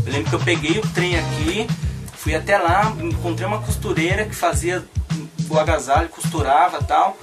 Eu 0.04 0.12
lembro 0.12 0.30
que 0.30 0.34
eu 0.34 0.40
peguei 0.40 0.78
o 0.78 0.88
trem 0.88 1.16
aqui, 1.18 1.66
fui 2.14 2.34
até 2.34 2.58
lá, 2.58 2.92
encontrei 3.00 3.46
uma 3.46 3.60
costureira 3.60 4.24
que 4.24 4.34
fazia 4.34 4.84
o 5.48 5.58
agasalho, 5.58 6.08
costurava 6.08 6.82
tal, 6.82 7.16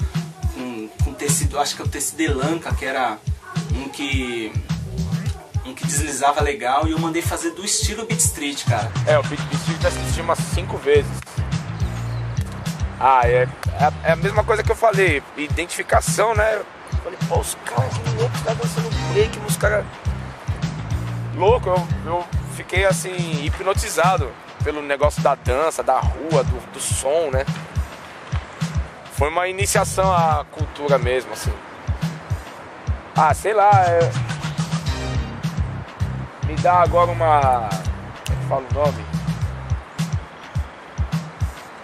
com, 0.54 0.88
com 1.04 1.14
tecido, 1.14 1.60
acho 1.60 1.76
que 1.76 1.82
é 1.82 1.86
o 1.86 1.88
tecido 1.88 2.22
elanca, 2.22 2.74
que 2.74 2.86
era 2.86 3.18
que 3.96 4.52
um 5.66 5.74
que 5.74 5.86
deslizava 5.86 6.42
legal 6.42 6.88
e 6.88 6.92
eu 6.92 7.00
mandei 7.00 7.22
fazer 7.22 7.52
do 7.52 7.64
estilo 7.64 8.06
Beat 8.06 8.20
Street, 8.20 8.66
cara. 8.66 8.92
É, 9.08 9.18
o 9.18 9.24
Beat 9.24 9.40
Street 9.54 9.82
já 9.82 9.88
assisti 9.88 10.22
umas 10.22 10.38
cinco 10.54 10.78
vezes. 10.78 11.12
Ah, 13.00 13.22
é, 13.24 13.48
é, 13.80 13.94
é 14.04 14.12
a 14.12 14.16
mesma 14.16 14.44
coisa 14.44 14.64
que 14.64 14.72
eu 14.72 14.76
falei, 14.76 15.24
identificação, 15.38 16.36
né? 16.36 16.56
Eu 16.56 16.66
falei, 17.04 17.20
pô, 17.28 17.40
os 17.40 17.58
caras 17.66 17.98
que 17.98 18.10
loucos, 18.18 18.42
tá 18.42 18.54
dançando 18.54 19.14
break, 19.14 19.40
os 19.40 19.58
caras. 19.58 19.86
Louco, 21.36 21.70
eu, 21.70 21.88
eu 22.06 22.26
fiquei 22.56 22.86
assim, 22.86 23.44
hipnotizado 23.44 24.32
pelo 24.64 24.82
negócio 24.82 25.22
da 25.22 25.36
dança, 25.36 25.82
da 25.82 26.00
rua, 26.00 26.44
do, 26.44 26.72
do 26.72 26.80
som, 26.80 27.30
né? 27.32 27.46
Foi 29.14 29.30
uma 29.30 29.48
iniciação 29.48 30.12
à 30.12 30.46
cultura 30.52 30.98
mesmo, 30.98 31.32
assim. 31.34 31.52
Ah, 33.18 33.34
sei 33.34 33.54
lá, 33.54 33.72
é... 33.88 34.12
me 36.46 36.56
dá 36.58 36.82
agora 36.82 37.10
uma. 37.10 37.70
Como 38.26 38.38
é 38.38 38.42
que 38.42 38.48
fala 38.50 38.66
o 38.70 38.74
nome? 38.74 39.06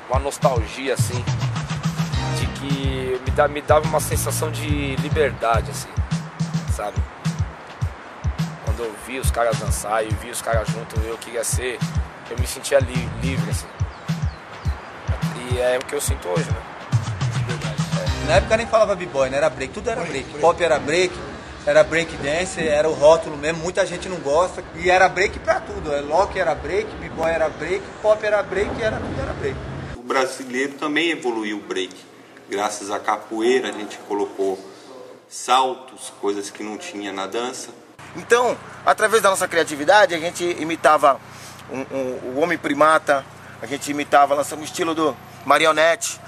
Uma 0.10 0.20
nostalgia, 0.20 0.94
assim. 0.94 1.24
De 2.38 2.48
que 2.48 3.22
me, 3.24 3.32
dá, 3.32 3.48
me 3.48 3.62
dava 3.62 3.88
uma 3.88 4.02
sensação 4.02 4.52
de 4.52 4.98
liberdade, 4.98 5.72
assim, 5.72 5.88
sabe? 6.76 6.98
Quando 8.66 8.84
eu 8.84 8.94
vi 9.08 9.18
os 9.18 9.32
caras 9.32 9.58
dançar 9.58 10.04
e 10.06 10.10
vi 10.10 10.32
os 10.32 10.42
caras 10.42 10.68
juntos, 10.68 11.02
eu 11.06 11.18
queria 11.18 11.46
ser. 11.46 11.80
Eu 12.30 12.38
me 12.38 12.46
sentia 12.46 12.80
li, 12.80 13.10
livre, 13.22 13.50
assim. 13.50 13.68
E 15.50 15.60
é 15.60 15.80
o 15.82 15.86
que 15.86 15.96
eu 15.96 16.02
sinto 16.02 16.28
hoje, 16.28 16.52
né? 16.52 16.71
Na 18.28 18.36
época 18.36 18.58
nem 18.58 18.68
falava 18.68 18.96
b-boy, 18.96 19.30
né? 19.30 19.38
Era 19.38 19.50
break, 19.50 19.74
tudo 19.74 19.90
era 19.90 20.02
break. 20.04 20.30
Pop 20.40 20.64
era 20.64 20.80
break, 20.80 21.14
era 21.66 21.84
break 21.84 22.16
dance, 22.18 22.66
era 22.66 22.88
o 22.90 22.94
rótulo 22.94 23.38
mesmo, 23.38 23.60
muita 23.62 23.86
gente 23.86 24.08
não 24.08 24.18
gosta. 24.18 24.64
E 24.76 24.90
era 24.90 25.10
break 25.10 25.40
pra 25.40 25.60
tudo. 25.60 25.94
É, 25.94 26.02
Lock 26.02 26.38
era 26.40 26.56
break, 26.56 26.88
b-boy 26.96 27.30
era 27.30 27.50
break, 27.50 27.84
pop 28.02 28.26
era 28.26 28.42
break, 28.44 28.82
era 28.82 28.98
tudo 28.98 29.22
era 29.22 29.34
break. 29.34 29.58
O 29.98 30.02
brasileiro 30.04 30.74
também 30.74 31.10
evoluiu 31.12 31.58
o 31.58 31.62
break. 31.62 31.94
Graças 32.50 32.90
à 32.90 33.00
capoeira 33.00 33.70
a 33.70 33.72
gente 33.72 33.98
colocou 34.08 34.60
saltos, 35.30 36.12
coisas 36.22 36.50
que 36.50 36.64
não 36.64 36.78
tinha 36.78 37.12
na 37.12 37.26
dança. 37.28 37.70
Então, 38.16 38.58
através 38.86 39.22
da 39.22 39.30
nossa 39.30 39.48
criatividade, 39.48 40.14
a 40.14 40.20
gente 40.20 40.44
imitava 40.60 41.20
um, 41.72 41.80
um- 41.96 42.20
o 42.36 42.40
homem 42.42 42.58
primata, 42.58 43.26
a 43.62 43.66
gente 43.66 43.90
imitava, 43.92 44.36
lançamos 44.36 44.64
o 44.64 44.68
estilo 44.72 44.94
do 44.94 45.16
marionete, 45.46 46.20